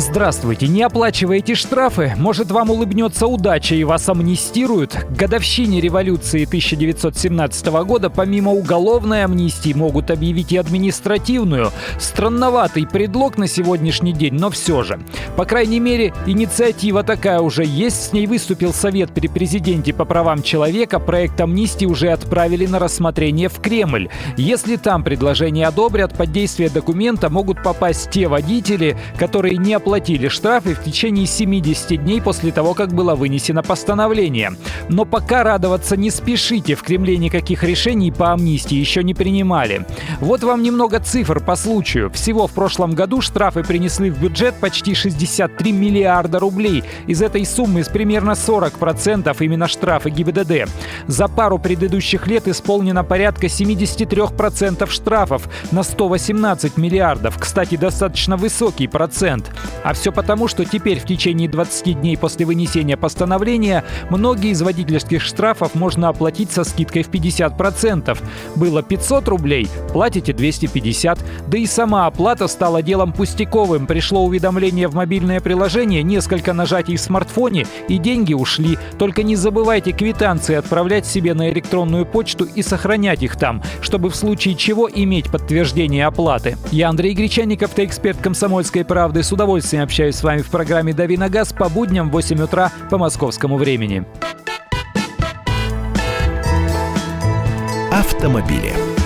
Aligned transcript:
Здравствуйте, 0.00 0.68
не 0.68 0.84
оплачиваете 0.84 1.56
штрафы? 1.56 2.12
Может, 2.16 2.52
вам 2.52 2.70
улыбнется 2.70 3.26
удача 3.26 3.74
и 3.74 3.82
вас 3.82 4.08
амнистируют? 4.08 4.92
К 4.92 5.10
годовщине 5.10 5.80
революции 5.80 6.44
1917 6.44 7.66
года 7.66 8.08
помимо 8.08 8.52
уголовной 8.52 9.24
амнистии 9.24 9.72
могут 9.72 10.12
объявить 10.12 10.52
и 10.52 10.56
административную. 10.56 11.72
Странноватый 11.98 12.86
предлог 12.86 13.38
на 13.38 13.48
сегодняшний 13.48 14.12
день, 14.12 14.34
но 14.34 14.50
все 14.50 14.84
же. 14.84 15.00
По 15.36 15.44
крайней 15.44 15.80
мере, 15.80 16.14
инициатива 16.26 17.02
такая 17.02 17.40
уже 17.40 17.64
есть. 17.64 18.10
С 18.10 18.12
ней 18.12 18.28
выступил 18.28 18.72
Совет 18.72 19.10
при 19.10 19.26
президенте 19.26 19.92
по 19.92 20.04
правам 20.04 20.44
человека. 20.44 21.00
Проект 21.00 21.40
амнистии 21.40 21.86
уже 21.86 22.10
отправили 22.10 22.66
на 22.66 22.78
рассмотрение 22.78 23.48
в 23.48 23.60
Кремль. 23.60 24.10
Если 24.36 24.76
там 24.76 25.02
предложение 25.02 25.66
одобрят, 25.66 26.16
под 26.16 26.30
действие 26.30 26.70
документа 26.70 27.30
могут 27.30 27.64
попасть 27.64 28.10
те 28.10 28.28
водители, 28.28 28.96
которые 29.18 29.56
не 29.56 29.74
оплатили 29.74 29.87
платили 29.88 30.28
штрафы 30.28 30.74
в 30.74 30.84
течение 30.84 31.24
70 31.24 32.04
дней 32.04 32.20
после 32.20 32.52
того, 32.52 32.74
как 32.74 32.92
было 32.92 33.14
вынесено 33.14 33.62
постановление. 33.62 34.52
Но 34.90 35.06
пока 35.06 35.42
радоваться 35.42 35.96
не 35.96 36.10
спешите, 36.10 36.74
в 36.74 36.82
Кремле 36.82 37.16
никаких 37.16 37.64
решений 37.64 38.12
по 38.12 38.34
амнистии 38.34 38.74
еще 38.74 39.02
не 39.02 39.14
принимали. 39.14 39.86
Вот 40.20 40.44
вам 40.44 40.62
немного 40.62 41.00
цифр 41.00 41.40
по 41.40 41.56
случаю. 41.56 42.10
Всего 42.10 42.46
в 42.46 42.52
прошлом 42.52 42.90
году 42.90 43.22
штрафы 43.22 43.64
принесли 43.64 44.10
в 44.10 44.20
бюджет 44.20 44.56
почти 44.56 44.94
63 44.94 45.72
миллиарда 45.72 46.38
рублей. 46.38 46.84
Из 47.06 47.22
этой 47.22 47.46
суммы 47.46 47.82
примерно 47.90 48.32
40% 48.32 49.34
именно 49.40 49.68
штрафы 49.68 50.10
ГИБДД. 50.10 50.68
За 51.06 51.28
пару 51.28 51.58
предыдущих 51.58 52.26
лет 52.26 52.46
исполнено 52.46 53.04
порядка 53.04 53.46
73% 53.46 54.86
штрафов 54.90 55.48
на 55.72 55.82
118 55.82 56.76
миллиардов. 56.76 57.38
Кстати, 57.38 57.78
достаточно 57.78 58.36
высокий 58.36 58.86
процент. 58.86 59.50
А 59.84 59.92
все 59.92 60.12
потому, 60.12 60.48
что 60.48 60.64
теперь 60.64 60.98
в 61.00 61.04
течение 61.04 61.48
20 61.48 62.00
дней 62.00 62.16
после 62.16 62.44
вынесения 62.46 62.96
постановления 62.96 63.84
многие 64.10 64.50
из 64.50 64.62
водительских 64.62 65.22
штрафов 65.22 65.74
можно 65.74 66.08
оплатить 66.08 66.50
со 66.50 66.64
скидкой 66.64 67.02
в 67.02 67.10
50%. 67.10 68.18
Было 68.56 68.82
500 68.82 69.28
рублей, 69.28 69.68
платите 69.92 70.32
250. 70.32 71.18
Да 71.46 71.58
и 71.58 71.66
сама 71.66 72.06
оплата 72.06 72.48
стала 72.48 72.82
делом 72.82 73.12
пустяковым. 73.12 73.86
Пришло 73.86 74.24
уведомление 74.24 74.88
в 74.88 74.94
мобильное 74.94 75.40
приложение, 75.40 76.02
несколько 76.02 76.52
нажатий 76.52 76.96
в 76.96 77.00
смартфоне 77.00 77.66
и 77.88 77.98
деньги 77.98 78.34
ушли. 78.34 78.78
Только 78.98 79.22
не 79.22 79.36
забывайте 79.36 79.92
квитанции 79.92 80.54
отправлять 80.54 81.06
себе 81.06 81.34
на 81.34 81.50
электронную 81.50 82.04
почту 82.04 82.44
и 82.44 82.62
сохранять 82.62 83.22
их 83.22 83.36
там, 83.36 83.62
чтобы 83.80 84.10
в 84.10 84.16
случае 84.16 84.54
чего 84.54 84.88
иметь 84.92 85.30
подтверждение 85.30 86.06
оплаты. 86.06 86.56
Я 86.72 86.88
Андрей 86.88 87.14
Гречанников, 87.14 87.78
эксперт 87.78 88.18
«Комсомольской 88.18 88.84
правды». 88.84 89.22
С 89.22 89.32
удовольствием 89.32 89.67
удовольствием 89.68 89.82
общаюсь 89.82 90.16
с 90.16 90.22
вами 90.22 90.40
в 90.40 90.48
программе 90.48 90.94
«Дави 90.94 91.16
на 91.16 91.28
газ» 91.28 91.52
по 91.52 91.68
будням 91.68 92.08
в 92.08 92.12
8 92.12 92.40
утра 92.40 92.72
по 92.90 92.96
московскому 92.96 93.56
времени. 93.58 94.04
Автомобили. 97.92 98.97